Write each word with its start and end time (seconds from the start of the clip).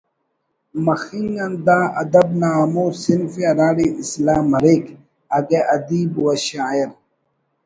مخنگ 0.85 1.33
آن 1.45 1.53
دا 1.67 1.79
ادب 2.01 2.27
نا 2.39 2.49
ہمو 2.57 2.85
صنف 3.03 3.33
ءِ 3.39 3.43
ہراڑے 3.49 3.87
اصلاح 4.01 4.41
مریک 4.51 4.85
اگہ 5.37 5.61
ادیب 5.75 6.13
و 6.23 6.25
شاعر 6.47 6.89